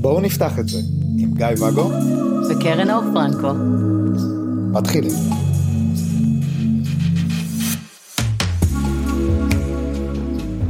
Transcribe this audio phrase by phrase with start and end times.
[0.00, 0.78] בואו נפתח את זה
[1.18, 1.90] עם גיא ואגו
[2.50, 3.52] וקרן אור פרנקו.
[4.72, 5.12] מתחילים.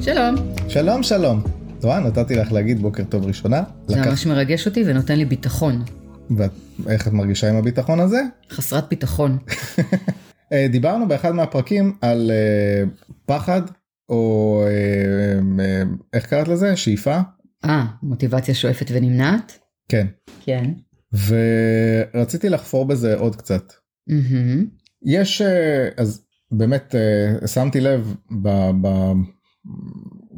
[0.01, 0.35] שלום.
[0.69, 1.43] שלום שלום.
[1.83, 3.62] רואה, נתתי לך להגיד בוקר טוב ראשונה.
[3.89, 5.83] זה לקח- ממש מרגש אותי ונותן לי ביטחון.
[6.85, 8.21] ואיך את מרגישה עם הביטחון הזה?
[8.51, 9.39] חסרת ביטחון.
[10.53, 12.83] אה, דיברנו באחד מהפרקים על אה,
[13.27, 13.62] פחד
[14.09, 16.77] או אה, איך קראת לזה?
[16.77, 17.19] שאיפה?
[17.65, 19.59] אה, מוטיבציה שואפת ונמנעת?
[19.89, 20.06] כן.
[20.41, 20.70] כן.
[22.15, 23.73] ורציתי לחפור בזה עוד קצת.
[24.06, 24.66] מהמם.
[25.02, 25.42] יש
[25.97, 26.95] אז באמת
[27.47, 28.48] שמתי לב ב,
[28.83, 28.89] ב,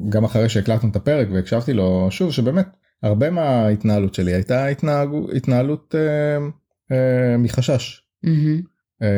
[0.09, 2.67] גם אחרי שהקלטנו את הפרק והקשבתי לו שוב שבאמת
[3.03, 6.37] הרבה מההתנהלות שלי הייתה התנהגו, התנהלות אה,
[6.93, 8.63] אה, מחשש מהמם.
[9.03, 9.09] אה,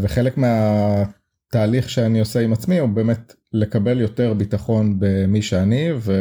[0.00, 6.12] וחלק מהתהליך שאני עושה עם עצמי הוא באמת לקבל יותר ביטחון במי שאני ו,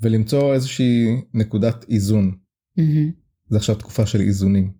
[0.00, 2.32] ולמצוא איזושהי נקודת איזון.
[2.76, 3.10] מהמם.
[3.48, 4.70] זה עכשיו תקופה של איזונים.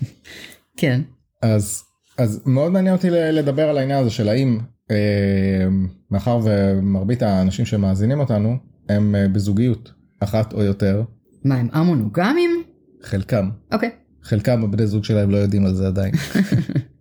[0.80, 1.00] כן.
[1.42, 1.84] אז
[2.18, 4.58] אז מאוד מעניין אותי לדבר על העניין הזה של האם
[4.90, 5.68] אה,
[6.10, 8.56] מאחר ומרבית האנשים שמאזינים אותנו
[8.88, 11.02] הם אה, בזוגיות אחת או יותר
[11.44, 12.62] מה, הם המונוגמים?
[13.02, 13.90] חלקם אוקיי.
[14.22, 16.14] חלקם הבני זוג שלהם לא יודעים על זה עדיין.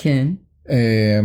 [0.00, 0.28] כן.
[0.70, 1.20] אה,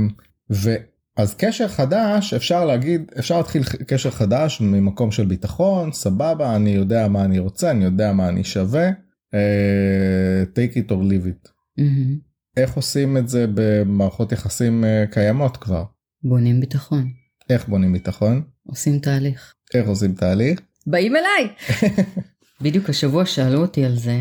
[0.49, 7.07] ואז קשר חדש אפשר להגיד אפשר להתחיל קשר חדש ממקום של ביטחון סבבה אני יודע
[7.07, 8.89] מה אני רוצה אני יודע מה אני שווה
[9.33, 11.49] אה, take it or leave it.
[11.77, 12.17] מהמם.
[12.57, 15.83] איך עושים את זה במערכות יחסים אה, קיימות כבר
[16.23, 17.11] בונים ביטחון.
[17.49, 19.53] איך בונים ביטחון עושים תהליך.
[19.73, 21.53] איך עושים תהליך באים אליי.
[22.63, 24.17] בדיוק השבוע שאלו אותי על זה.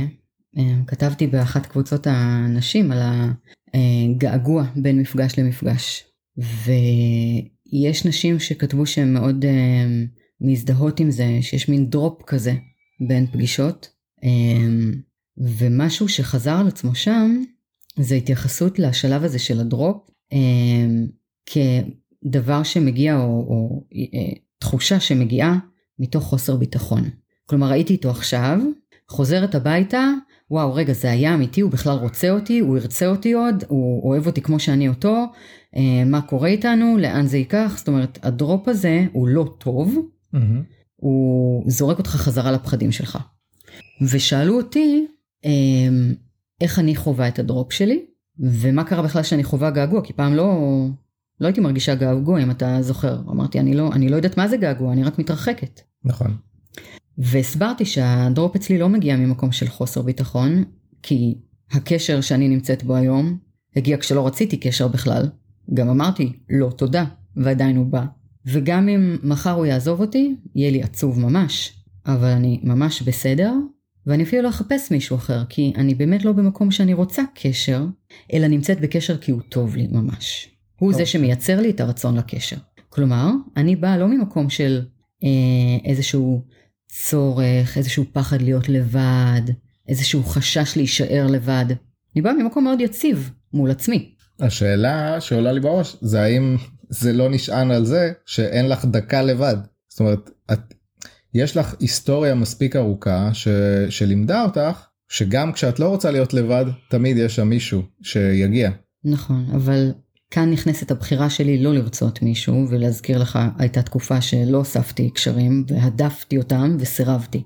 [0.58, 2.98] אה, כתבתי באחת קבוצות הנשים על
[3.74, 6.04] הגעגוע בין מפגש למפגש.
[6.36, 9.84] ויש נשים שכתבו שהן מאוד אה,
[10.40, 12.54] מזדהות עם זה, שיש מין דרופ כזה
[13.08, 13.88] בין פגישות.
[14.24, 14.68] אה,
[15.38, 17.42] ומשהו שחזר על עצמו שם,
[17.98, 20.10] זה התייחסות לשלב הזה של הדרופ
[21.46, 23.84] כדבר שמגיע או, או
[24.58, 25.58] תחושה שמגיעה
[25.98, 27.10] מתוך חוסר ביטחון.
[27.46, 28.58] כלומר ראיתי איתו עכשיו,
[29.08, 30.04] חוזרת הביתה,
[30.52, 34.26] וואו רגע זה היה אמיתי, הוא בכלל רוצה אותי, הוא ירצה אותי עוד, הוא אוהב
[34.26, 35.26] אותי כמו שאני אותו,
[35.76, 39.98] אה, מה קורה איתנו, לאן זה ייקח, זאת אומרת הדרופ הזה הוא לא טוב,
[40.96, 43.18] הוא זורק אותך חזרה לפחדים שלך.
[44.10, 45.06] ושאלו אותי
[45.44, 45.50] אה,
[46.60, 48.04] איך אני חווה את הדרופ שלי,
[48.38, 50.58] ומה קרה בכלל שאני חווה געגוע, כי פעם לא,
[51.40, 54.56] לא הייתי מרגישה געגוע אם אתה זוכר, אמרתי אני לא, אני לא יודעת מה זה
[54.56, 55.80] געגוע, אני רק מתרחקת.
[56.04, 56.36] נכון
[57.22, 60.64] והסברתי שהדרופ אצלי לא מגיע ממקום של חוסר ביטחון,
[61.02, 61.34] כי
[61.72, 63.38] הקשר שאני נמצאת בו היום
[63.76, 65.28] הגיע כשלא רציתי קשר בכלל.
[65.74, 67.04] גם אמרתי לא תודה,
[67.36, 68.04] ועדיין הוא בא.
[68.46, 71.72] וגם אם מחר הוא יעזוב אותי, יהיה לי עצוב ממש,
[72.06, 73.54] אבל אני ממש בסדר,
[74.06, 77.86] ואני אפילו לא אחפש מישהו אחר, כי אני באמת לא במקום שאני רוצה קשר,
[78.32, 80.48] אלא נמצאת בקשר כי הוא טוב לי ממש.
[80.78, 81.06] הוא זה אוקיי.
[81.06, 82.56] שמייצר לי את הרצון לקשר.
[82.88, 84.82] כלומר, אני באה לא ממקום של
[85.24, 85.28] אה,
[85.84, 86.42] איזשהו
[86.92, 89.42] צורך, איזשהו פחד להיות לבד,
[89.88, 91.64] איזשהו חשש להישאר לבד.
[92.14, 94.14] אני באה ממקום מאוד יציב מול עצמי.
[94.40, 96.56] השאלה שעולה לי בראש זה האם
[96.88, 99.56] זה לא נשען על זה שאין לך דקה לבד
[99.88, 100.74] זאת אומרת את
[101.34, 103.48] יש לך היסטוריה מספיק ארוכה ש,
[103.88, 108.70] שלימדה אותך שגם כשאת לא רוצה להיות לבד תמיד יש שם מישהו שיגיע.
[109.04, 109.92] נכון, אבל
[110.32, 116.38] כאן נכנסת הבחירה שלי לא לרצות מישהו, ולהזכיר לך, הייתה תקופה שלא הוספתי קשרים, והדפתי
[116.38, 117.42] אותם וסירבתי.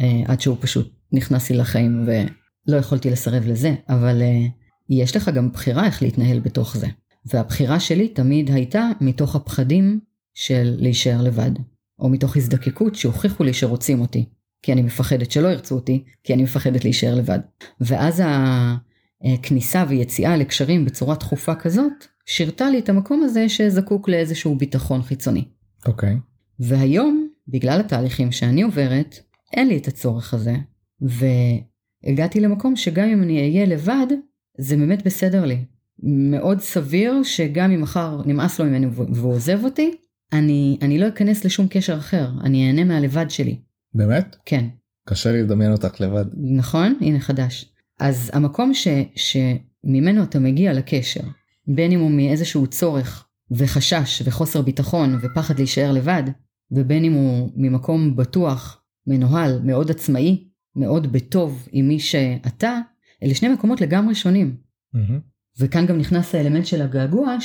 [0.00, 4.46] אה, עד שהוא פשוט נכנס לי לחיים ולא יכולתי לסרב לזה, אבל אה,
[4.90, 6.86] יש לך גם בחירה איך להתנהל בתוך זה.
[7.26, 10.00] והבחירה שלי תמיד הייתה מתוך הפחדים
[10.34, 11.50] של להישאר לבד,
[11.98, 14.24] או מתוך הזדקקות שהוכיחו לי שרוצים אותי,
[14.62, 17.40] כי אני מפחדת שלא ירצו אותי, כי אני מפחדת להישאר לבד.
[17.80, 18.22] ואז
[19.24, 21.92] הכניסה ויציאה לקשרים בצורה תכופה כזאת,
[22.26, 25.44] שירתה לי את המקום הזה שזקוק לאיזשהו ביטחון חיצוני.
[25.86, 26.16] אוקיי.
[26.60, 29.18] והיום, בגלל התהליכים שאני עוברת,
[29.52, 30.56] אין לי את הצורך הזה,
[31.00, 34.06] והגעתי למקום שגם אם אני אהיה לבד,
[34.58, 35.64] זה באמת בסדר לי.
[36.02, 39.96] מאוד סביר שגם אם מחר נמאס לו ממני והוא עוזב אותי,
[40.32, 43.58] אני, אני לא אכנס לשום קשר אחר, אני אהנה מהלבד שלי.
[43.94, 44.36] באמת?
[44.46, 44.64] כן,
[45.08, 46.24] קשה לי לדמיין אותך לבד.
[46.56, 46.98] נכון?
[47.00, 47.71] הנה חדש.
[48.02, 51.20] אז המקום ש, שממנו אתה מגיע לקשר,
[51.66, 56.22] בין אם הוא מאיזשהו צורך וחשש וחוסר ביטחון ופחד להישאר לבד,
[56.70, 60.44] ובין אם הוא ממקום בטוח, מנוהל, מאוד עצמאי,
[60.76, 62.78] מאוד בטוב עם מי שאתה,
[63.22, 64.56] אלה שני מקומות לגמרי שונים.
[65.58, 67.36] וכאן גם נכנס האלמנט של הגעגוע,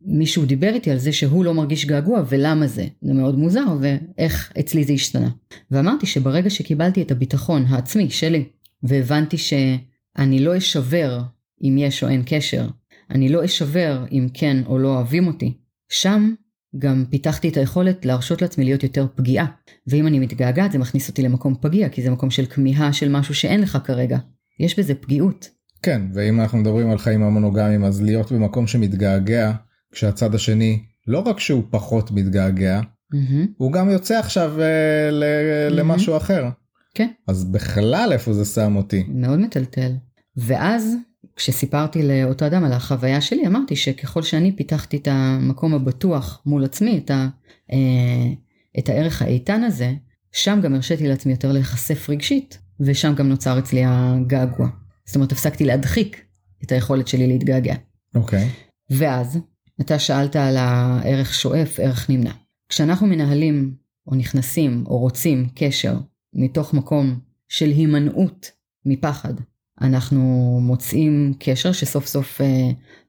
[0.00, 2.86] מישהו דיבר איתי על זה שהוא לא מרגיש געגוע ולמה זה.
[3.02, 5.30] זה מאוד מוזר ואיך אצלי זה השתנה.
[5.70, 8.44] ואמרתי שברגע שקיבלתי את הביטחון העצמי שלי
[8.88, 11.22] והבנתי שאני לא אשבר
[11.62, 12.68] אם יש או אין קשר,
[13.10, 15.56] אני לא אשבר אם כן או לא אוהבים אותי,
[15.88, 16.34] שם
[16.78, 19.46] גם פיתחתי את היכולת להרשות לעצמי להיות יותר פגיעה.
[19.86, 23.34] ואם אני מתגעגעת זה מכניס אותי למקום פגיע, כי זה מקום של כמיהה של משהו
[23.34, 24.18] שאין לך כרגע.
[24.60, 25.48] יש בזה פגיעות.
[25.82, 29.52] כן, ואם אנחנו מדברים על חיים המונוגמיים אז להיות במקום שמתגעגע
[29.92, 32.80] כשהצד השני לא רק שהוא פחות מתגעגע,
[33.14, 33.46] Mm-hmm.
[33.56, 36.48] הוא גם יוצא עכשיו אה, ל- למשהו אחר.
[36.96, 37.08] כן.
[37.26, 39.04] אז בכלל איפה זה שם אותי?
[39.08, 39.92] מאוד מטלטל.
[40.36, 40.94] ואז
[41.36, 46.98] כשסיפרתי לאותו אדם על החוויה שלי אמרתי שככל שאני פיתחתי את המקום הבטוח מול עצמי,
[47.04, 47.28] את, ה,
[47.72, 48.32] אה,
[48.78, 49.92] את הערך האיתן הזה,
[50.32, 54.68] שם גם הרשיתי לעצמי יותר להיחשף רגשית, ושם גם נוצר אצלי הגעגוע.
[55.06, 56.24] זאת אומרת הפסקתי להדחיק
[56.62, 57.74] את היכולת שלי להתגעגע.
[58.14, 58.48] אוקיי.
[58.90, 59.38] ואז
[59.80, 62.32] אתה שאלת על הערך שואף, ערך נמנע.
[62.68, 63.74] כשאנחנו מנהלים
[64.06, 65.94] או נכנסים או רוצים קשר
[66.36, 67.18] מתוך מקום
[67.48, 68.50] של הימנעות
[68.86, 69.34] מפחד,
[69.80, 70.20] אנחנו
[70.62, 72.46] מוצאים קשר שסוף סוף אה,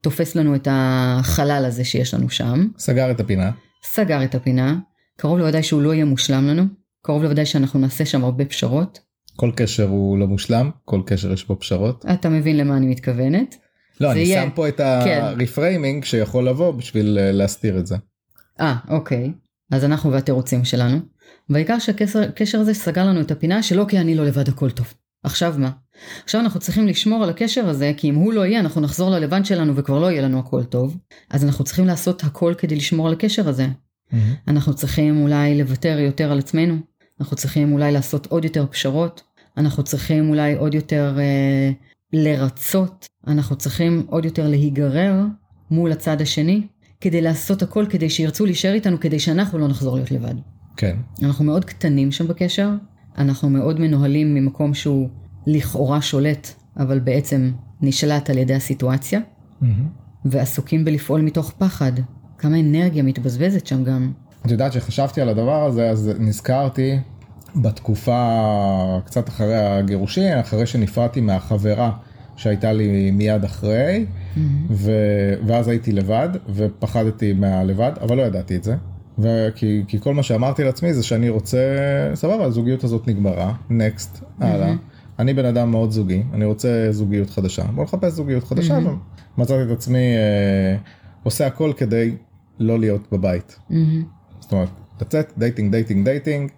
[0.02, 3.52] תופס לנו את החלל הזה שיש לנו שם, סגר את הפינה.
[3.84, 4.80] סגר את הפינה,
[5.18, 6.64] קרוב לוודאי שהוא לא יהיה מושלם לנו,
[7.02, 9.00] קרוב לוודאי שאנחנו נעשה שם הרבה פשרות,
[9.36, 12.06] כל קשר הוא לא מושלם, כל קשר יש בו פשרות.
[12.14, 13.56] אתה מבין למה אני מתכוונת.
[14.02, 15.20] לא, אני יהיה- שם פה את כן.
[15.24, 17.96] הרפריימינג שיכול לבוא בשביל אה, להסתיר את זה.
[18.60, 19.32] אה, אוקיי.
[19.72, 21.00] אז אנחנו והתירוצים שלנו.
[21.50, 24.94] והעיקר שהקשר הזה סגר לנו את הפינה שלא כי אני לא לבד הכל טוב.
[25.24, 25.72] עכשיו מה?
[26.24, 29.44] עכשיו אנחנו צריכים לשמור על הקשר הזה, כי אם הוא לא יהיה אנחנו נחזור ללבן
[29.44, 30.98] שלנו וכבר לא יהיה לנו הכל טוב.
[31.30, 33.68] אז אנחנו צריכים לעשות הכל כדי לשמור על הקשר הזה.
[34.48, 36.78] אנחנו צריכים אולי לוותר יותר על עצמנו.
[37.20, 39.22] אנחנו צריכים אולי לעשות עוד יותר פשרות.
[39.58, 41.72] אנחנו צריכים אולי עוד יותר אה,
[42.14, 43.08] לרצות.
[43.28, 45.14] אנחנו צריכים עוד יותר להיגרר
[45.72, 46.68] מול הצד השני,
[47.02, 50.36] כדי לעשות הכל כדי שירצו להישאר איתנו, כדי שאנחנו לא נחזור להיות לבד.
[50.78, 50.96] כן.
[51.24, 52.70] אנחנו מאוד קטנים שם בקשר,
[53.18, 55.10] אנחנו מאוד מנוהלים ממקום שהוא
[55.48, 57.52] לכאורה שולט, אבל בעצם
[57.82, 59.20] נשלט על ידי הסיטואציה,
[60.26, 61.92] ועסוקים בלפעול מתוך פחד.
[62.38, 64.12] כמה אנרגיה מתבזבזת שם גם.
[64.46, 67.00] את יודעת שחשבתי על הדבר הזה אז נזכרתי
[67.56, 71.92] בתקופה קצת אחרי הגירושין אחרי שנפרדתי מהחברה
[72.38, 74.06] שהייתה לי מיד אחרי
[74.70, 74.92] ו...
[75.48, 78.76] ואז הייתי לבד ופחדתי מהלבד אבל לא ידעתי את זה.
[79.20, 81.58] וכי כי כל מה שאמרתי לעצמי זה שאני רוצה
[82.14, 84.74] סבבה הזוגיות הזאת נגמרה נקסט הלאה.
[85.20, 88.80] אני בן אדם מאוד זוגי אני רוצה זוגיות חדשה בוא נחפש זוגיות חדשה
[89.38, 90.78] ומצאתי את עצמי אה,
[91.24, 92.16] עושה הכל כדי
[92.60, 93.60] לא להיות בבית.
[93.70, 94.04] מהמם,
[94.40, 94.70] זאת אומרת,
[95.02, 96.52] לצאת, dating, dating, dating,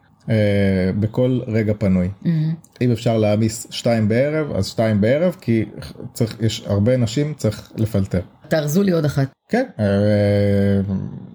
[1.00, 2.10] בכל רגע פנוי.
[2.22, 2.54] מהמם.
[2.82, 5.66] אם אפשר להעמיס שתיים בערב, אז שתיים בערב, כי
[6.14, 8.22] צריך, יש הרבה נשים, צריך לפלטר.
[8.48, 9.28] תארזו לי עוד אחת.
[9.50, 9.86] כן, אה,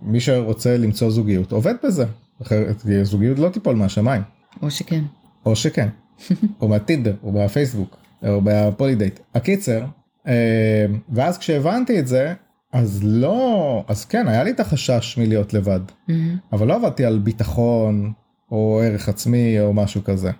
[0.02, 2.04] מי שרוצה למצוא זוגיות עובד בזה,
[2.42, 4.22] אחרת זוגיות לא תיפול מהשמיים,
[4.62, 5.04] או שכן.
[5.46, 5.88] או שכן,
[6.60, 7.96] או מהטינדר, או מהפייסבוק,
[8.26, 9.20] או מהפולידייט.
[9.34, 9.84] הקיצר,
[10.26, 12.34] אה, ואז כשהבנתי את זה,
[12.72, 15.80] אז לא, אז כן, היה לי את החשש מלהיות לבד.
[16.08, 18.12] מהמם, אבל לא עבדתי על ביטחון
[18.54, 20.30] או ערך עצמי או משהו כזה.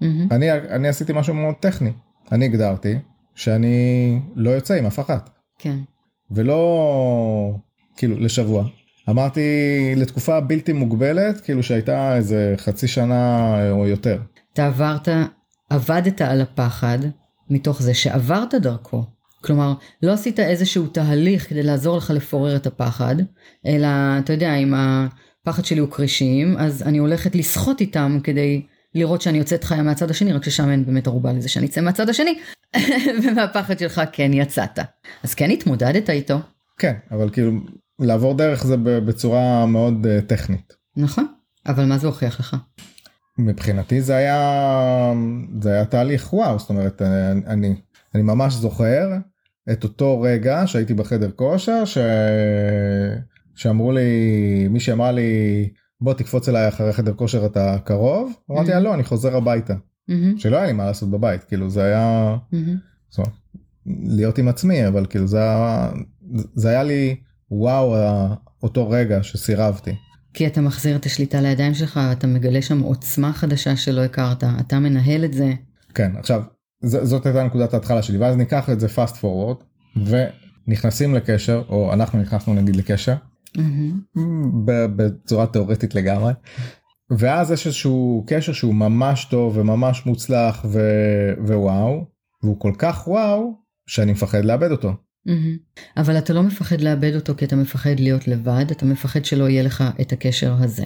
[0.00, 0.28] מהמם.
[0.30, 1.92] אני, אני עשיתי משהו מאוד טכני.
[2.32, 2.98] אני הגדרתי
[3.34, 5.30] שאני לא יוצא עם אף אחת.
[5.58, 5.76] כן.
[6.30, 7.54] ולא
[7.96, 8.64] כאילו לשבוע.
[9.10, 9.40] אמרתי
[9.96, 14.18] לתקופה בלתי מוגבלת כאילו שהייתה איזה חצי שנה או יותר.
[14.52, 15.08] אתה עברת,
[15.70, 16.98] עבדת על הפחד
[17.50, 19.04] מתוך זה שעברת דרכו.
[19.44, 23.16] כלומר, לא עשית איזשהו תהליך כדי לעזור לך לפורר את הפחד,
[23.66, 23.88] אלא,
[24.18, 24.74] אתה יודע, אם
[25.46, 28.62] הפחד שלי הוא כרישים, אז אני הולכת לסחוט איתם כדי
[28.94, 32.08] לראות שאני יוצאת חיה מהצד השני, רק ששם אין באמת ערובה לזה שאני אצא מהצד
[32.08, 32.38] השני,
[33.24, 34.78] ומהפחד שלך כן יצאת.
[35.22, 36.38] אז כן התמודדת איתו,
[36.78, 37.52] כן אבל כאילו
[37.98, 40.72] לעבור דרך זה בצורה מאוד uh, טכנית.
[40.96, 41.26] נכון?
[41.66, 42.56] אבל מה זה הוכיח לך?
[43.38, 45.12] מבחינתי זה היה
[45.60, 47.74] זה היה תהליך וואו זאת אומרת אני אני,
[48.14, 49.08] אני ממש זוכר
[49.72, 51.98] את אותו רגע שהייתי בחדר כושר ש...
[53.54, 54.08] שאמרו לי
[54.70, 55.28] מישהי אמרה לי
[56.00, 59.74] בוא תקפוץ אליי אחרי חדר כושר אתה קרוב אמרתי לה לא אני חוזר הביתה
[60.08, 62.76] מהמם, שלא היה לי מה לעשות בבית כאילו זה היה מהמם.
[63.08, 63.32] זאת אומרת,
[63.86, 65.90] להיות עם עצמי אבל כאילו זה היה
[66.54, 67.16] זה היה לי
[67.50, 67.94] וואו
[68.62, 69.90] אותו רגע שסירבתי.
[70.34, 74.78] כי אתה מחזיר את השליטה לידיים שלך, ואתה מגלה שם עוצמה חדשה שלא הכרת, אתה
[74.78, 75.52] מנהל את זה.
[75.94, 76.42] כן עכשיו
[76.84, 79.64] ז- זאת הייתה נקודת ההתחלה שלי ואז ניקח את זה fast forward
[80.66, 83.14] ונכנסים לקשר או אנחנו נכנסנו נגיד לקשר
[84.64, 86.32] ב- בצורה תיאורטית לגמרי
[87.18, 90.80] ואז יש איזשהו קשר שהוא ממש טוב וממש מוצלח ו...
[91.46, 92.06] ווואו
[92.42, 93.54] והוא כל כך וואו
[93.86, 94.92] שאני מפחד לאבד אותו
[95.26, 95.56] מהמם.
[95.96, 99.62] אבל אתה לא מפחד לאבד אותו כי אתה מפחד להיות לבד, אתה מפחד שלא יהיה
[99.62, 100.84] לך את הקשר הזה.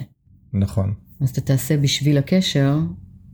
[0.53, 0.93] נכון.
[1.21, 2.77] אז אתה תעשה בשביל הקשר,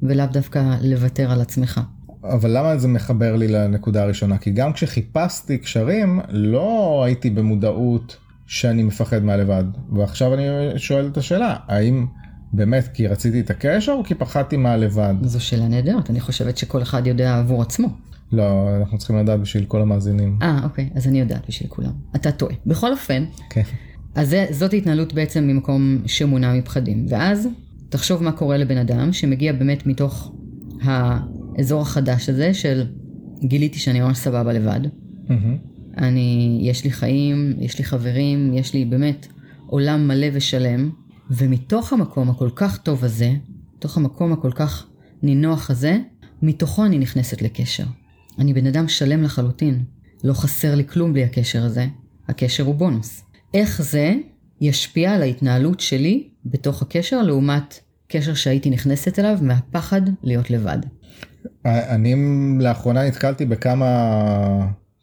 [0.02, 1.82] ולאו דווקא לוותר על עצמך.
[2.24, 4.38] אבל למה זה מחבר לי לנקודה הראשונה?
[4.38, 9.64] כי גם כשחיפשתי קשרים, לא הייתי במודעות שאני מפחד מהלבד.
[9.92, 10.44] ועכשיו אני
[10.80, 12.06] שואל את השאלה, האם
[12.54, 15.14] באמת כי רציתי את הקשר או כי פחדתי מהלבד?
[15.22, 17.88] זו שאלה נהדרת, אני חושבת שכל אחד יודע עבור עצמו.
[18.32, 20.40] לא, אנחנו צריכים לדעת בשביל כל המאזינים.
[20.42, 21.92] אה, אוקיי, אז אני יודעת בשביל כולם.
[22.16, 22.56] אתה טועה.
[22.66, 23.62] בכל אופן, כן.
[24.16, 27.06] אז זה, זאת התנהלות בעצם ממקום שמונע מפחדים.
[27.10, 27.48] ואז
[27.90, 30.36] תחשוב מה קורה לבן אדם שמגיע באמת מתוך
[30.82, 32.88] האזור החדש הזה של
[33.44, 34.80] גיליתי שאני ממש סבבה לבד.
[35.30, 35.58] מהמם.
[35.98, 39.28] אני, יש לי חיים, יש לי חברים, יש לי באמת
[39.68, 40.90] עולם מלא ושלם,
[41.32, 43.32] ומתוך המקום הכל כך טוב הזה,
[43.78, 44.86] מתוך המקום הכל כך
[45.24, 45.98] נינוח הזה,
[46.42, 47.84] מתוכו אני נכנסת לקשר.
[48.40, 49.84] אני בן אדם שלם לחלוטין,
[50.24, 51.88] לא חסר לי כלום בלי הקשר הזה,
[52.28, 53.24] הקשר הוא בונוס.
[53.54, 54.14] איך זה
[54.62, 60.78] ישפיע על ההתנהלות שלי בתוך הקשר לעומת קשר שהייתי נכנסת אליו מהפחד להיות לבד.
[61.66, 62.16] אני
[62.60, 63.88] לאחרונה נתקלתי בכמה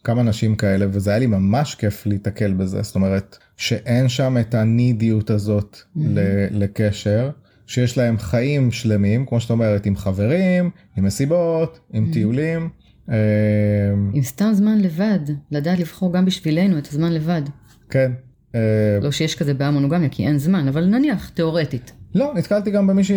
[0.05, 4.55] כמה נשים כאלה וזה היה לי ממש כיף להתקל בזה זאת אומרת שאין שם את
[4.55, 7.31] הנידיות הזאת ל- לקשר
[7.67, 12.69] שיש להם חיים שלמים כמו שאת אומרת עם חברים עם מסיבות עם טיולים.
[13.11, 13.17] אה,
[14.13, 15.19] עם סתם זמן לבד,
[15.51, 17.43] לדעת לבחור גם בשבילנו את הזמן לבד.
[17.91, 18.13] כן.
[18.55, 18.61] אה,
[19.03, 21.93] לא שיש כזה בהמונוגמיה כי אין זמן, אבל נניח, תיאורטית.
[22.15, 23.17] לא נתקלתי גם במישהי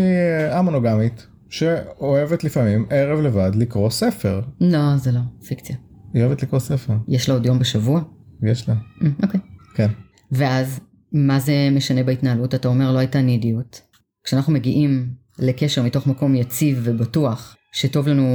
[0.52, 4.42] א-מונוגמית שאוהבת לפעמים ערב לבד לקרוא ספר.
[4.62, 5.76] לא, זה לא, פיקציה.
[6.16, 6.94] היא אוהבת לקרוא ספר.
[7.08, 8.02] יש לה עוד יום בשבוע?
[8.44, 8.76] יש לה.
[9.02, 9.40] אמ, אוקיי.
[9.76, 9.88] כן.
[10.32, 10.80] ואז,
[11.12, 12.56] מה זה משנה בהתנהלות?
[12.56, 13.82] אתה אומר לא הייתה נידיות.
[14.24, 18.26] כשאנחנו מגיעים לקשר מתוך מקום יציב ובטוח, שטוב לנו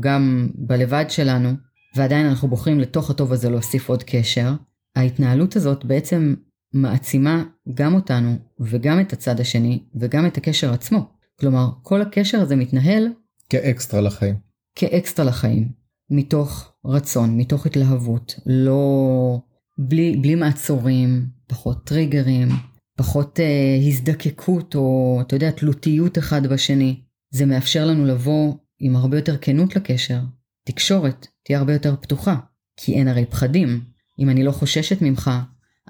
[0.00, 1.50] גם בלבד שלנו,
[1.96, 4.52] ועדיין אנחנו בוחרים לתוך הטוב הזה להוסיף עוד קשר,
[4.96, 6.34] ההתנהלות הזאת בעצם
[6.74, 7.44] מעצימה
[7.74, 11.10] גם אותנו וגם את הצד השני וגם את הקשר עצמו.
[11.40, 13.08] כלומר, כל הקשר הזה מתנהל
[13.48, 14.34] כאקסטרה לחיים.
[14.74, 15.79] כאקסטרה לחיים,
[16.10, 19.40] מתוך רצון, מתוך התלהבות, לא...
[19.78, 22.48] בלי, בלי מעצורים, פחות טריגרים,
[22.96, 27.00] פחות אה, הזדקקות או, אתה יודע, תלותיות אחד בשני.
[27.30, 30.20] זה מאפשר לנו לבוא עם הרבה יותר כנות לקשר.
[30.64, 32.36] תקשורת תהיה הרבה יותר פתוחה,
[32.76, 33.80] כי אין הרי פחדים.
[34.18, 35.30] אם אני לא חוששת ממך,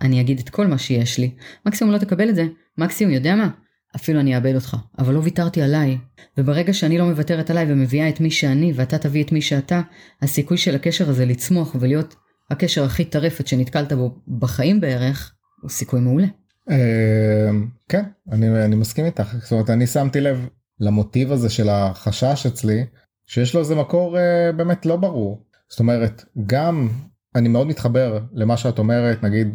[0.01, 1.31] אני אגיד את כל מה שיש לי.
[1.67, 2.47] מקסימום לא תקבל את זה,
[2.79, 3.51] מקסימום, יודע מה?
[3.97, 5.99] אפילו אני אאבד אותך, אבל לא ויתרתי עליי.
[6.39, 9.81] וברגע שאני לא מוותרת עליי ומביאה את מי שאני ואתה תביא את מי שאתה,
[10.23, 12.15] הסיכוי של הקשר הזה לצמוח ולהיות
[12.51, 15.33] הקשר הכי טרפת שנתקלת בו בחיים בערך,
[15.63, 16.27] הוא סיכוי מעולה.
[16.71, 17.51] אה,
[17.89, 19.35] כן, אני, מסכים איתך.
[19.43, 20.49] זאת אומרת, אני שמתי לב
[20.81, 22.85] למוטיב הזה של החשש אצלי,
[23.27, 25.43] שיש לו איזה מקור אה, באמת לא ברור.
[25.69, 26.89] זאת אומרת, גם
[27.35, 29.55] אני מאוד מתחבר למה שאת אומרת, נגיד,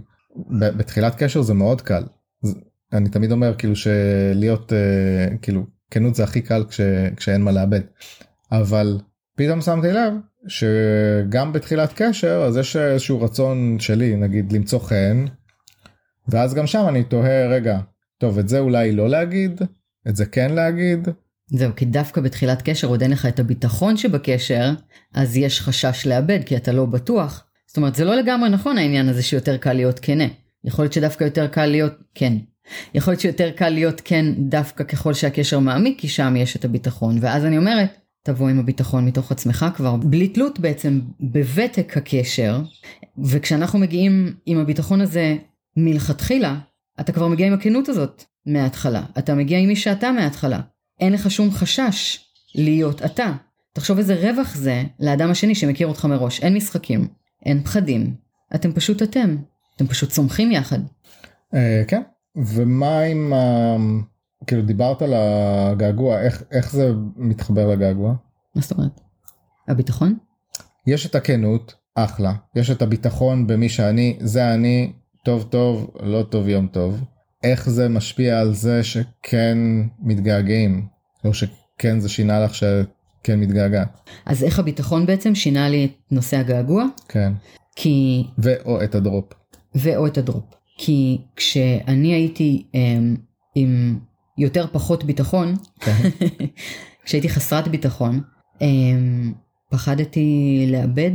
[0.59, 2.03] בתחילת קשר זה מאוד קל.
[2.93, 6.81] אני תמיד אומר כאילו שלהיות אה, כאילו כנות זה הכי קל כש,
[7.15, 7.81] כשאין מה לאבד.
[8.51, 8.99] אבל
[9.37, 10.13] פתאום שמתי לב
[10.47, 15.25] שגם בתחילת קשר אז יש איזשהו רצון שלי נגיד למצוא חן.
[16.27, 17.79] ואז גם שם אני תוהה רגע
[18.17, 19.61] טוב את זה אולי לא להגיד
[20.09, 21.07] את זה כן להגיד
[21.47, 24.73] זהו, כי דווקא בתחילת קשר עוד אין לך את הביטחון שבקשר,
[25.13, 27.45] אז יש חשש לאבד כי אתה לא בטוח.
[27.67, 30.23] זאת אומרת, זה לא לגמרי נכון העניין הזה שיותר קל להיות כנה.
[30.63, 32.33] יכול להיות שדווקא יותר קל להיות כן.
[32.93, 37.17] יכול להיות שיותר קל להיות כן דווקא ככל שהקשר מעמיק, כי שם יש את הביטחון.
[37.21, 42.61] ואז אני אומרת, תבוא עם הביטחון מתוך עצמך כבר, בלי תלות בעצם בוותק הקשר,
[43.23, 45.35] וכשאנחנו מגיעים עם הביטחון הזה
[45.77, 46.59] מלכתחילה,
[46.99, 49.03] אתה כבר מגיע עם הכנות הזאת מההתחלה.
[49.17, 50.59] אתה מגיע עם מי שאתה מההתחלה.
[50.99, 52.19] אין לך שום חשש
[52.55, 53.33] להיות אתה.
[53.73, 56.39] תחשוב איזה רווח זה לאדם השני שמכיר אותך מראש.
[56.39, 57.07] אין משחקים,
[57.45, 58.15] אין פחדים.
[58.55, 59.37] אתם פשוט אתם.
[59.75, 60.79] אתם פשוט צומחים יחד.
[61.53, 62.01] אה, כן
[62.35, 63.75] ומה עם ה...
[64.47, 68.13] כאילו דיברת על הגעגוע איך איך זה מתחבר לגעגוע
[68.55, 69.01] מה זאת אומרת?
[69.67, 70.17] הביטחון?
[70.87, 74.93] יש את הכנות אחלה יש את הביטחון במי שאני זה אני
[75.25, 77.03] טוב טוב לא טוב יום טוב
[77.43, 79.57] איך זה משפיע על זה שכן
[79.99, 80.87] מתגעגעים
[81.25, 86.37] או שכן זה שינה לך שכן מתגעגעת אז איך הביטחון בעצם שינה לי את נושא
[86.37, 86.85] הגעגוע?
[87.07, 87.33] כן
[87.75, 88.23] כי...
[88.37, 89.33] ואו את הדרופ
[89.75, 90.45] ואו את הדרופ.
[90.77, 93.19] כי כשאני הייתי um,
[93.55, 93.99] עם
[94.37, 96.09] יותר פחות ביטחון, כן.
[97.05, 98.21] כשהייתי חסרת ביטחון,
[98.55, 98.61] um,
[99.71, 101.11] פחדתי לאבד,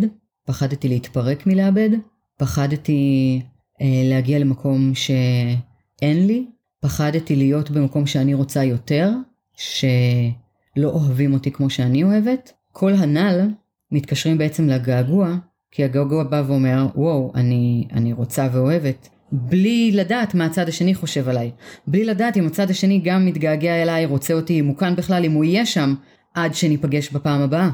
[0.46, 1.90] פחדתי להתפרק מלאבד,
[2.36, 6.46] פחדתי uh, להגיע למקום שאין לי,
[6.80, 9.10] פחדתי להיות במקום שאני רוצה יותר,
[9.56, 12.52] שלא אוהבים אותי כמו שאני אוהבת.
[12.72, 13.48] כל הנ"ל
[13.92, 15.36] מתקשרים בעצם לגעגוע
[15.70, 21.28] כי הגעגוע בא ואומר, וואו, אני, אני רוצה ואוהבת, בלי לדעת מה הצד השני חושב
[21.28, 21.50] עליי.
[21.86, 25.32] בלי לדעת אם הצד השני גם מתגעגע אליי, רוצה אותי, אם הוא כאן בכלל, אם
[25.32, 25.94] הוא יהיה שם,
[26.34, 27.70] עד שניפגש בפעם הבאה.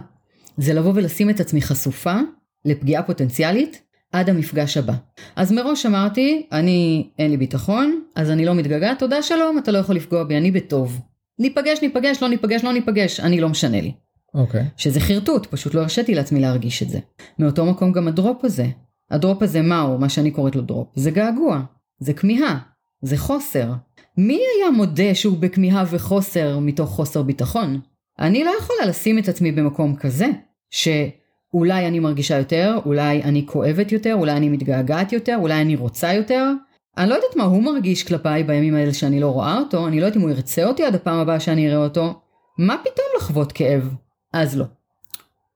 [0.56, 2.16] זה לבוא ולשים את עצמי חשופה
[2.64, 3.82] לפגיעה פוטנציאלית
[4.12, 4.94] עד המפגש הבא.
[5.36, 9.78] אז מראש אמרתי, אני, אין לי ביטחון, אז אני לא מתגעגעת, תודה שלום, אתה לא
[9.78, 11.00] יכול לפגוע בי, אני בטוב.
[11.38, 13.92] ניפגש, ניפגש, לא ניפגש, לא ניפגש, אני לא משנה לי.
[14.34, 14.64] אוקיי.
[14.76, 16.98] שזה חרטוט, פשוט לא הרשיתי לעצמי להרגיש את זה.
[17.38, 18.66] מאותו מקום גם הדרופ הזה.
[19.10, 20.88] הדרופ הזה מהו, מה שאני קוראת לו דרופ?
[20.94, 21.60] זה געגוע,
[21.98, 22.58] זה כמיהה,
[23.02, 23.72] זה חוסר.
[24.18, 27.80] מי היה מודה שהוא בכמיהה וחוסר מתוך חוסר ביטחון?
[28.18, 30.26] אני לא יכולה לשים את עצמי במקום כזה,
[30.70, 36.12] שאולי אני מרגישה יותר, אולי אני כואבת יותר, אולי אני מתגעגעת יותר, אולי אני רוצה
[36.12, 36.52] יותר.
[36.98, 40.06] אני לא יודעת מה הוא מרגיש כלפיי בימים האלה שאני לא רואה אותו, אני לא
[40.06, 42.20] יודעת אם הוא ירצה אותי עד הפעם הבאה שאני אראה אותו.
[42.58, 43.94] מה פתאום לחוות כאב?
[44.32, 44.64] אז לא.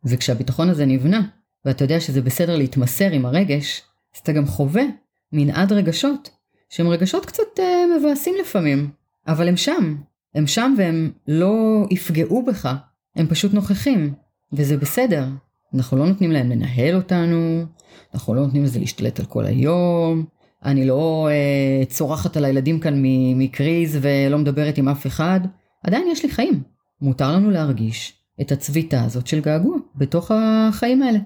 [0.04, 1.20] וכשהביטחון הזה נבנה,
[1.64, 3.82] ואתה יודע שזה בסדר להתמסר עם הרגש,
[4.14, 4.82] אז אתה גם חווה
[5.32, 6.30] מנעד רגשות,
[6.68, 8.90] שהם רגשות קצת אה, מבאסים לפעמים,
[9.28, 9.96] אבל הם שם.
[10.34, 12.74] הם שם והם לא יפגעו בך,
[13.16, 14.14] הם פשוט נוכחים,
[14.52, 15.24] וזה בסדר.
[15.74, 17.64] אנחנו לא נותנים להם לנהל אותנו,
[18.14, 20.24] אנחנו לא נותנים לזה להשתלט על כל היום,
[20.64, 22.94] אני לא אה, צורחת על הילדים כאן
[23.36, 25.40] מקריז ולא מדברת עם אף אחד,
[25.84, 26.62] עדיין יש לי חיים.
[27.00, 31.18] מותר לנו להרגיש את הצביטה הזאת של געגוע בתוך החיים האלה.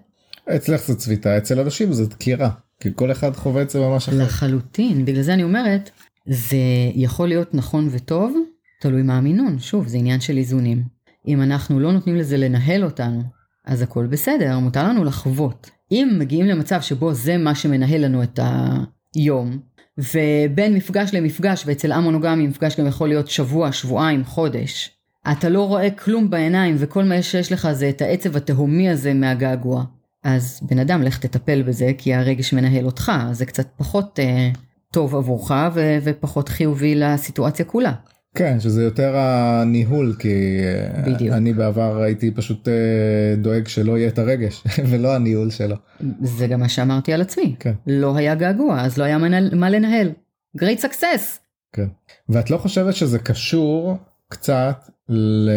[0.56, 4.22] אצלך זה צביטה, אצל אנשים זה דקירה, כי כל אחד חווה את זה ממש אחר.
[4.22, 5.90] לחלוטין, בגלל זה אני אומרת,
[6.26, 6.56] זה
[6.94, 8.36] יכול להיות נכון וטוב,
[8.80, 10.82] תלוי מה המינון, שוב, זה עניין של איזונים.
[11.28, 13.22] אם אנחנו לא נותנים לזה לנהל אותנו,
[13.64, 15.70] אז הכל בסדר, מותר לנו לחוות.
[15.92, 18.40] אם מגיעים למצב שבו זה מה שמנהל לנו את
[19.14, 19.58] היום,
[19.98, 24.90] ובין מפגש למפגש, ואצל המונוגמי מפגש גם יכול להיות שבוע, שבועיים, חודש,
[25.32, 29.84] אתה לא רואה כלום בעיניים וכל מה שיש לך זה את העצב התהומי הזה מהגעגוע.
[30.24, 34.50] אז בן אדם לך תטפל בזה כי הרגש מנהל אותך, זה קצת פחות אה,
[34.92, 37.92] טוב עבורך ו- ופחות חיובי לסיטואציה כולה.
[38.34, 41.34] כן שזה יותר הניהול כי אה, בדיוק.
[41.34, 45.76] אני בעבר הייתי פשוט אה, דואג שלא יהיה את הרגש ולא הניהול שלו.
[46.22, 47.56] זה גם מה שאמרתי על עצמי.
[47.60, 47.72] כן.
[47.86, 49.18] לא היה געגוע אז לא היה
[49.52, 50.12] מה לנהל.
[50.58, 51.38] great success.
[51.72, 51.86] כן.
[52.28, 53.96] ואת לא חושבת שזה קשור
[54.28, 54.76] קצת
[55.08, 55.50] ל...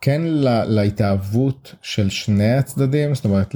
[0.00, 3.54] כן לה, להתאהבות של שני הצדדים זאת אומרת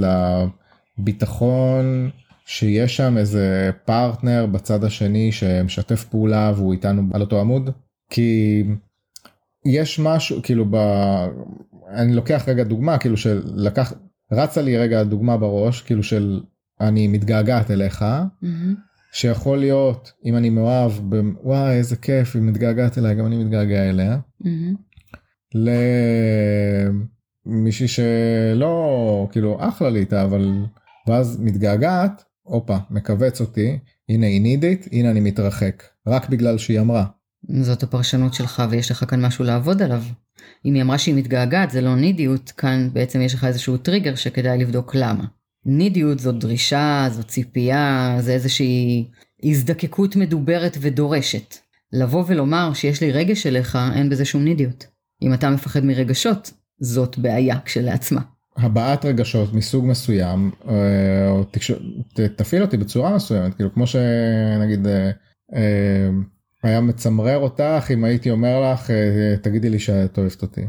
[0.99, 2.11] לביטחון
[2.47, 7.71] שיש שם איזה פרטנר בצד השני שמשתף פעולה והוא איתנו על אותו עמוד
[8.11, 8.63] כי
[9.67, 10.77] יש משהו כאילו ב...
[11.89, 13.93] אני לוקח רגע דוגמה כאילו שלקח
[14.33, 16.41] רצה לי רגע דוגמה בראש כאילו של
[16.81, 18.95] אני מתגעגעת אליך Mm-hmm.
[19.13, 21.23] שיכול להיות אם אני מאוהב ב...
[21.43, 24.19] וואי איזה כיף היא מתגעגעת אליי גם אני מתגעגע אליה.
[24.43, 24.77] Mm-hmm.
[27.47, 30.53] למישהי שלא כאילו אחלה לי איתה אבל
[31.09, 37.05] ואז מתגעגעת הופה מכווץ אותי הנה היא נידית הנה אני מתרחק רק בגלל שהיא אמרה.
[37.61, 40.03] זאת הפרשנות שלך ויש לך כאן משהו לעבוד עליו.
[40.65, 44.59] אם היא אמרה שהיא מתגעגעת זה לא נידיות, כאן בעצם יש לך איזשהו טריגר שכדאי
[44.59, 45.25] לבדוק למה.
[45.67, 49.09] נידיות זאת דרישה, זאת ציפייה, זה איזושהי
[49.45, 51.55] הזדקקות מדוברת ודורשת.
[51.93, 54.94] לבוא ולומר שיש לי רגש אליך, אין בזה שום נידיות.
[55.25, 58.21] אם אתה מפחד מרגשות, זאת בעיה כשלעצמה.
[58.57, 61.77] הבעת רגשות מסוג מסוים אה, או תקשור,
[62.15, 65.11] ת, תפעיל אותי בצורה מסוימת כאילו כמו שנגיד אה,
[65.55, 66.09] אה,
[66.63, 68.91] היה מצמרר אותך אם הייתי אומר לך
[69.43, 70.61] תגידי לי שאת אוהבת אותי.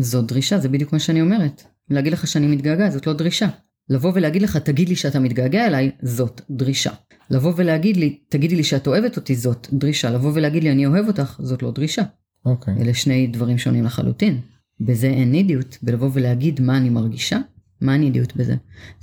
[0.00, 1.62] זאת דרישה, זה בדיוק מה שאני אומרת.
[1.90, 3.48] להגיד לך שאני מתגעגע זאת לא דרישה.
[3.88, 6.90] לבוא ולהגיד לך תגיד לי שאתה מתגעגע אליי זאת דרישה.
[7.30, 10.10] לבוא ולהגיד לי תגידי לי שאת אוהבת אותי זאת דרישה.
[10.10, 12.02] לבוא ולהגיד לי אני אוהב אותך זאת לא דרישה.
[12.46, 12.74] אוקיי.
[12.80, 14.40] אלה שני דברים שונים לחלוטין.
[14.80, 17.38] בזה אין נידיות, בלבוא ולהגיד מה אני מרגישה,
[17.80, 18.54] מה הנידיות בזה.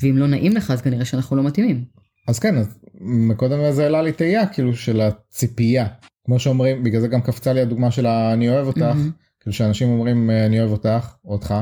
[0.01, 1.84] ואם לא נעים לך אז כנראה שאנחנו לא מתאימים.
[2.27, 5.88] אז כן אז מקודם זה העלה לי תהייה כאילו של הציפייה
[6.25, 9.12] כמו שאומרים בגלל זה גם קפצה לי הדוגמה של אני אוהב אותך מהמם.
[9.39, 11.56] כאילו שאנשים אומרים אני אוהב אותך אותך.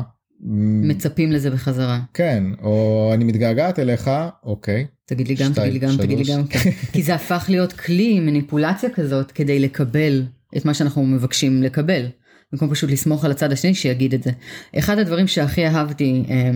[0.84, 2.00] מצפים לזה בחזרה.
[2.14, 4.10] כן או אני מתגעגעת אליך
[4.44, 6.38] אוקיי תגיד לי גם, שתיים, תגיד לי גם, תגיד לי שלוש.
[6.38, 6.48] גם.
[6.48, 6.70] כן.
[6.94, 10.24] כי זה הפך להיות כלי מניפולציה כזאת כדי לקבל
[10.58, 12.06] את מה שאנחנו מבקשים לקבל.
[12.52, 14.32] במקום פשוט לסמוך על הצד השני שיגיד את זה.
[14.80, 16.52] אחד הדברים שהכי אהבתי אה,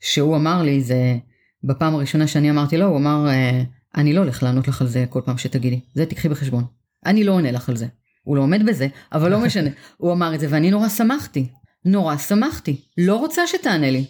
[0.00, 1.16] שהוא אמר לי זה
[1.64, 3.62] בפעם הראשונה שאני אמרתי לו הוא אמר אה,
[3.96, 6.64] אני לא הולך לענות לך על זה כל פעם שתגידי זה תקחי בחשבון.
[7.06, 7.86] אני לא עונה לך על זה.
[8.24, 11.46] הוא לא עומד בזה אבל לא משנה הוא אמר את זה ואני נורא שמחתי
[11.84, 14.04] נורא שמחתי לא רוצה שתענה לי.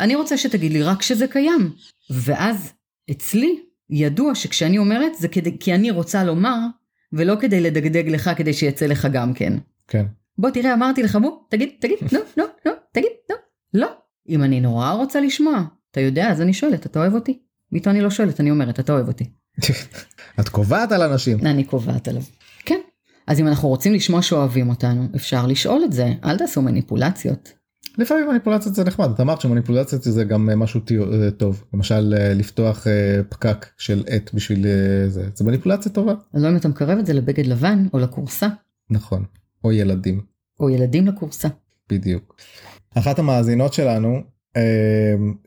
[0.00, 1.72] אני רוצה שתגיד לי רק שזה קיים.
[2.10, 2.72] ואז
[3.10, 6.58] אצלי ידוע שכשאני אומרת זה כדי, כי אני רוצה לומר,
[7.12, 9.52] ולא כדי לדגדג לך כדי שיצא לך גם כן.
[9.88, 10.06] כן.
[10.38, 13.36] בוא תראה אמרתי לך בוא תגיד תגיד נו נו נו תגיד נו
[13.74, 13.88] לא.
[14.28, 17.38] אם אני נורא רוצה לשמוע אתה יודע אז אני שואלת אתה אוהב אותי
[17.72, 19.24] ואיתו אני לא שואלת אני אומרת אתה אוהב אותי.
[20.40, 21.38] את קובעת על אנשים.
[21.46, 22.22] אני קובעת עליו.
[22.64, 22.80] כן.
[23.26, 27.52] אז אם אנחנו רוצים לשמוע שאוהבים אותנו אפשר לשאול את זה אל תעשו מניפולציות.
[27.98, 32.86] לפעמים מניפולציות זה נחמד את אמרת שמניפולציות זה גם משהו אה, טוב למשל אה, לפתוח
[32.86, 34.66] אה, פקק של עט בשביל
[35.08, 36.14] זה זה מניפולציה טובה.
[36.34, 38.48] לא אם אתה מקרב את זה לבגד לבן או לכורסה.
[38.90, 39.24] נכון
[39.64, 40.20] או ילדים.
[40.60, 41.48] או ילדים לכורסה.
[41.88, 42.36] בדיוק.
[42.94, 44.20] אחת המאזינות שלנו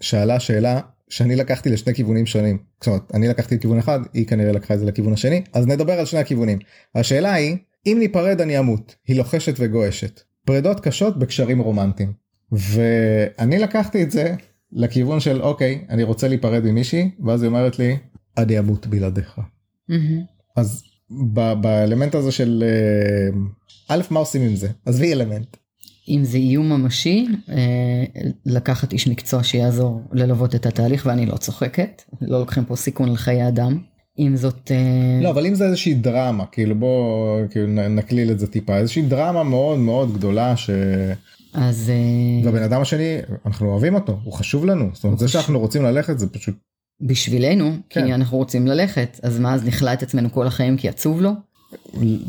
[0.02, 2.58] שאלה שאלה שאני לקחתי לשני כיוונים שונים.
[2.82, 5.94] זאת אומרת אני לקחתי לכיוון אחד היא כנראה לקחה את זה לכיוון השני אז נדבר
[5.94, 6.60] על שני הכיוונים.
[6.96, 10.22] השאלה היא אם ניפרד אני אמות היא לוחשת וגועשת.
[10.46, 12.23] פרידות קשות בקשרים רומנטיים.
[12.52, 14.36] ואני לקחתי את זה
[14.72, 17.98] לכיוון של אוקיי אני רוצה להיפרד ממישהי ואז היא אומרת לי
[18.38, 19.38] אני אמות בלעדיך.
[19.38, 20.24] Mm-hmm.
[20.56, 20.84] אז
[21.34, 23.40] ב- באלמנט הזה של אה,
[23.96, 25.58] א' מה עושים עם זה עזבי אלמנט.
[26.10, 28.04] אם זה איום ממשי אה,
[28.46, 33.18] לקחת איש מקצוע שיעזור ללוות את התהליך ואני לא צוחקת לא לוקחים פה סיכון על
[33.18, 33.80] חיי אדם.
[34.20, 38.48] אם זאת אה, לא אבל אם זה איזושהי דרמה כאילו בוא כאילו נקליל את זה
[38.48, 40.70] טיפה איזושהי דרמה מאוד מאוד גדולה ש...
[41.54, 45.60] אז אה, והבן אדם השני אנחנו אוהבים אותו הוא חשוב לנו זאת אומרת זה שאנחנו
[45.60, 46.56] רוצים ללכת זה פשוט
[47.02, 48.06] בשבילנו כן.
[48.06, 51.32] כי אנחנו רוצים ללכת אז מה אז נכלא את עצמנו כל החיים כי עצוב לו.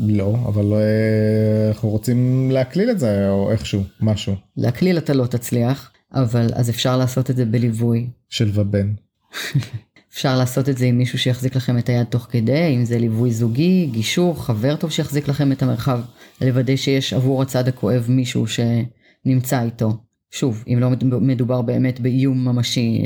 [0.07, 5.91] לא אבל אה, אנחנו רוצים להקליל את זה או איכשהו משהו להקליל אתה לא תצליח
[6.13, 8.93] אבל אז אפשר לעשות את זה בליווי של ובן.
[10.13, 13.31] אפשר לעשות את זה עם מישהו שיחזיק לכם את היד תוך כדי אם זה ליווי
[13.31, 16.01] זוגי גישור חבר טוב שיחזיק לכם את המרחב
[16.41, 18.59] לוודא שיש עבור הצד הכואב מישהו ש...
[19.25, 19.97] נמצא איתו.
[20.31, 20.89] שוב, אם לא
[21.21, 23.05] מדובר באמת באיום ממשי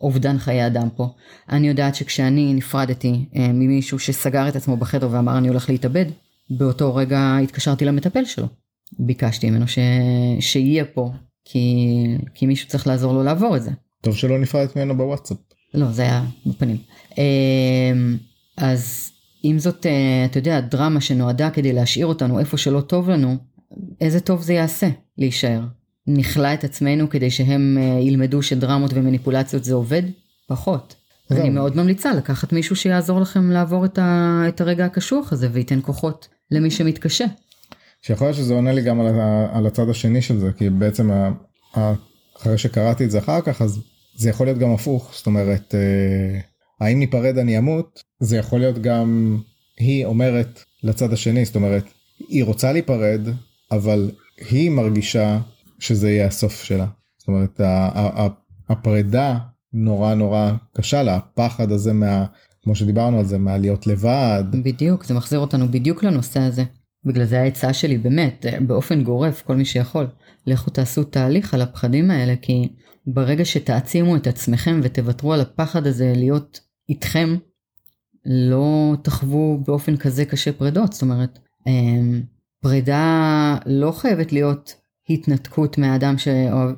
[0.00, 1.08] לאובדן חיי אדם פה.
[1.48, 6.04] אני יודעת שכשאני נפרדתי אה, ממישהו שסגר את עצמו בחדר ואמר אני הולך להתאבד,
[6.50, 8.46] באותו רגע התקשרתי למטפל שלו.
[8.98, 9.78] ביקשתי ממנו ש...
[10.40, 11.12] שיהיה פה,
[11.44, 11.86] כי...
[12.34, 13.70] כי מישהו צריך לעזור לו לעבור את זה.
[14.00, 15.38] טוב שלא נפרדת ממנו בוואטסאפ.
[15.74, 16.76] לא, זה היה בפנים.
[17.18, 17.92] אה,
[18.56, 19.10] אז
[19.44, 23.36] אם זאת, אה, אתה יודע, דרמה שנועדה כדי להשאיר אותנו איפה שלא טוב לנו,
[24.00, 25.60] איזה טוב זה יעשה להישאר.
[26.06, 30.02] נכלא את עצמנו כדי שהם uh, ילמדו שדרמות ומניפולציות זה עובד?
[30.48, 30.94] פחות.
[31.28, 35.48] זה אני מאוד ממליצה לקחת מישהו שיעזור לכם לעבור את, ה, את הרגע הקשוח הזה
[35.52, 37.24] וייתן כוחות למי שמתקשה.
[38.02, 39.06] שיכול להיות שזה עונה לי גם על,
[39.52, 41.30] על הצד השני של זה כי בעצם ה,
[41.76, 41.92] ה,
[42.36, 43.80] אחרי שקראתי את זה אחר כך אז
[44.16, 46.40] זה יכול להיות גם הפוך זאת אומרת אה,
[46.80, 49.38] האם ניפרד אני אמות זה יכול להיות גם
[49.78, 51.84] היא אומרת לצד השני זאת אומרת
[52.28, 53.28] היא רוצה להיפרד
[53.72, 54.10] אבל
[54.50, 55.38] היא מרגישה
[55.78, 56.86] שזה יהיה הסוף שלה.
[57.18, 57.60] זאת אומרת
[58.68, 59.38] הפרידה
[59.72, 62.26] נורא נורא קשה לה הפחד הזה מה
[62.62, 64.44] כמו שדיברנו על זה מהלהיות לבד.
[64.52, 66.64] בדיוק זה מחזיר אותנו בדיוק לנושא הזה.
[67.04, 70.06] בגלל זה העצה שלי באמת באופן גורף כל מי שיכול
[70.46, 72.68] לכו תעשו תהליך על הפחדים האלה כי
[73.06, 77.36] ברגע שתעצימו את עצמכם ותוותרו על הפחד הזה להיות איתכם
[78.26, 82.22] לא תחוו באופן כזה קשה פרידות זאת אומרת אמ,
[82.62, 84.74] פרידה לא חייבת להיות
[85.10, 86.28] התנתקות מהאדם ש...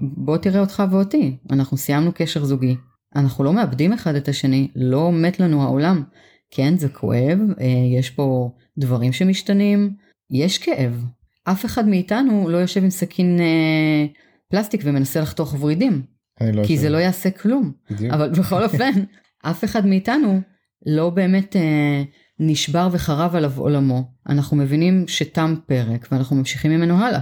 [0.01, 2.77] בוא תראה אותך ואותי, אנחנו סיימנו קשר זוגי,
[3.17, 6.03] אנחנו לא מאבדים אחד את השני, לא מת לנו העולם.
[6.51, 7.67] כן, זה כואב, אה,
[7.99, 9.95] יש פה דברים שמשתנים,
[10.31, 11.05] יש כאב.
[11.45, 14.07] אף אחד מאיתנו לא יושב עם סכין אה,
[14.51, 16.03] פלסטיק ומנסה לחתוך ורידים.
[16.41, 17.73] לא כי זה לא יעשה כלום.
[17.91, 18.15] בדיוק.
[18.15, 18.91] אבל בכל אופן,
[19.51, 20.41] אף אחד מאיתנו
[20.87, 22.03] לא באמת אה,
[22.43, 27.21] נשבר וחרב עליו עולמו, אנחנו מבינים שתם פרק ואנחנו ממשיכים ממנו הלאה.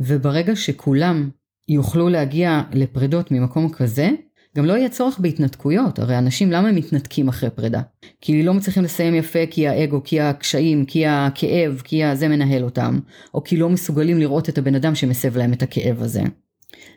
[0.00, 1.30] וברגע שכולם
[1.68, 4.10] יוכלו להגיע לפרידות ממקום כזה,
[4.56, 7.80] גם לא יהיה צורך בהתנתקויות, הרי אנשים למה הם מתנתקים אחרי פרידה?
[8.20, 12.98] כי לא מצליחים לסיים יפה כי האגו, כי הקשיים, כי הכאב, כי זה מנהל אותם,
[13.34, 16.22] או כי לא מסוגלים לראות את הבן אדם שמסב להם את הכאב הזה.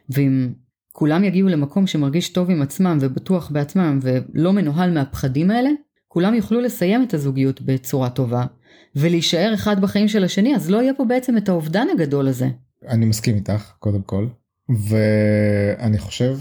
[0.09, 0.49] ואם
[0.91, 5.69] כולם יגיעו למקום שמרגיש טוב עם עצמם ובטוח בעצמם ולא מנוהל מהפחדים האלה,
[6.13, 8.45] כולם יוכלו לסיים את הזוגיות בצורה טובה,
[8.95, 12.47] ולהישאר אחד בחיים של השני, אז לא יהיה פה בעצם את האובדן הגדול הזה.
[12.87, 14.27] אני מסכים איתך, קודם כל,
[14.87, 16.37] ואני חושב,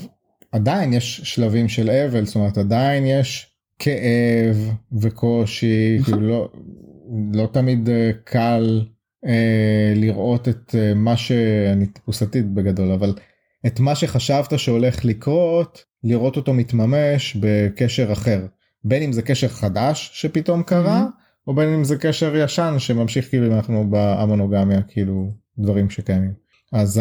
[0.52, 6.14] עדיין יש שלבים של אבל, זאת אומרת, עדיין יש כאב וקושי, נכון.
[6.14, 6.48] כאילו לא,
[7.32, 8.84] לא תמיד אה, קל
[9.26, 13.14] אה, לראות את אה, מה שאני טיפוסתית בגדול, אבל
[13.66, 18.46] את מה שחשבת שהולך לקרות, לראות אותו מתממש בקשר אחר.
[18.84, 21.46] בין אם זה קשר חדש שפתאום קרה mm-hmm.
[21.46, 26.32] או בין אם זה קשר ישן שממשיך כאילו אם אנחנו במונוגמיה כאילו דברים שקיימים
[26.72, 27.00] אז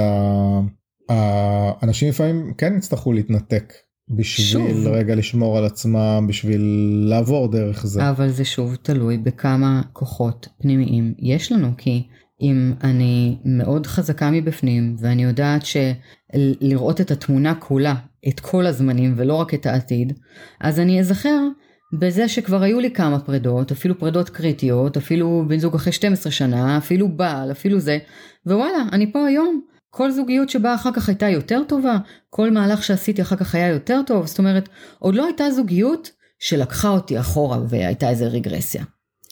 [1.10, 3.74] האנשים לפעמים כן יצטרכו להתנתק
[4.10, 4.88] בשביל שוב.
[4.88, 6.62] רגע לשמור על עצמם בשביל
[7.10, 12.08] לעבור דרך זה אבל זה שוב תלוי בכמה כוחות פנימיים יש לנו כי
[12.41, 17.96] אם אני מאוד חזקה מבפנים ואני יודעת שלראות את התמונה כולה
[18.28, 20.13] את כל הזמנים ולא רק את העתיד,
[20.62, 21.48] אז אני אזכר
[21.93, 26.77] בזה שכבר היו לי כמה פרדות, אפילו פרדות קריטיות, אפילו בן זוג אחרי 12 שנה,
[26.77, 27.97] אפילו בעל, אפילו זה,
[28.45, 29.62] ווואלה, אני פה היום.
[29.89, 31.97] כל זוגיות שבאה אחר כך הייתה יותר טובה,
[32.30, 36.89] כל מהלך שעשיתי אחר כך היה יותר טוב, זאת אומרת, עוד לא הייתה זוגיות שלקחה
[36.89, 38.84] אותי אחורה והייתה איזה רגרסיה.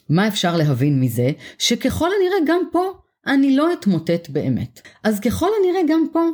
[0.09, 1.31] מה אפשר להבין מזה?
[1.57, 2.91] שככל הנראה גם פה
[3.27, 4.81] אני לא אתמוטט באמת.
[5.03, 6.29] אז ככל הנראה גם פה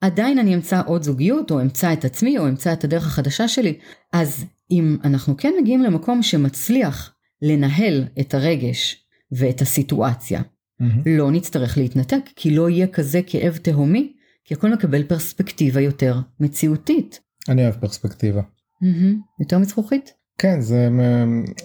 [0.00, 3.78] עדיין אני אמצא עוד זוגיות, או אמצא את עצמי, או אמצא את הדרך החדשה שלי.
[4.12, 10.84] אז אם אנחנו כן מגיעים למקום שמצליח לנהל את הרגש ואת הסיטואציה, mm-hmm.
[11.06, 14.12] לא נצטרך להתנתק, כי לא יהיה כזה כאב תהומי,
[14.44, 17.20] כי הכל מקבל פרספקטיבה יותר מציאותית.
[17.48, 18.40] אני אוהב פרספקטיבה.
[18.40, 19.40] Mm-hmm.
[19.40, 20.12] יותר מזכוכית?
[20.38, 20.88] כן, זה,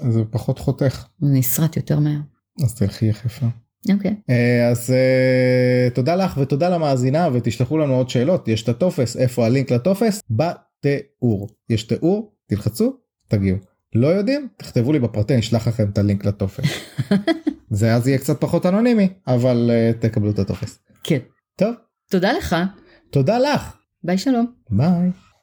[0.09, 1.05] זה פחות חותך.
[1.21, 2.19] נסרט יותר מהר.
[2.63, 3.45] אז תלכי יחפה.
[3.93, 4.11] אוקיי.
[4.11, 4.31] Okay.
[4.71, 9.71] אז uh, תודה לך ותודה למאזינה ותשלחו לנו עוד שאלות יש את הטופס איפה הלינק
[9.71, 13.57] לטופס בתיאור יש תיאור תלחצו תגיעו
[13.95, 16.63] לא יודעים תכתבו לי בפרטי נשלח לכם את הלינק לטופס
[17.69, 20.79] זה אז יהיה קצת פחות אנונימי אבל uh, תקבלו את הטופס.
[21.03, 21.19] כן.
[21.55, 21.75] טוב.
[22.09, 22.55] תודה לך.
[23.09, 23.77] תודה לך.
[24.03, 24.53] ביי שלום.
[24.69, 25.24] ביי.